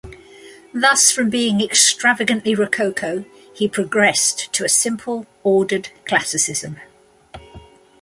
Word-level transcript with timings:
Thus 0.73 1.11
from 1.11 1.29
being 1.29 1.61
extravagantly 1.61 2.55
rococo 2.55 3.23
he 3.53 3.67
progressed 3.67 4.51
to 4.53 4.65
a 4.65 4.67
simple 4.67 5.27
ordered 5.43 5.89
classicism. 6.05 6.77